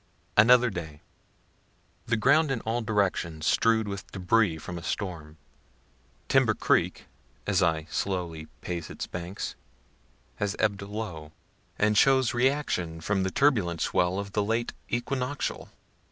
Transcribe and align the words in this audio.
Another 0.35 0.71
Day. 0.71 0.99
The 2.07 2.17
ground 2.17 2.49
in 2.49 2.61
all 2.61 2.81
directions 2.81 3.45
strew'd 3.45 3.87
with 3.87 4.11
débris 4.11 4.59
from 4.59 4.79
a 4.79 4.81
storm. 4.81 5.37
Timber 6.27 6.55
creek, 6.55 7.05
as 7.45 7.61
I 7.61 7.85
slowly 7.87 8.47
pace 8.61 8.89
its 8.89 9.05
banks, 9.05 9.53
has 10.37 10.55
ebb'd 10.57 10.81
low, 10.81 11.33
and 11.77 11.95
shows 11.95 12.33
reaction 12.33 12.99
from 12.99 13.21
the 13.21 13.29
turbulent 13.29 13.79
swell 13.79 14.17
of 14.17 14.31
the 14.31 14.43
late 14.43 14.73
equinoctial. 14.91 15.69